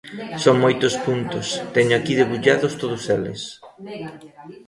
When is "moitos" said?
0.63-0.95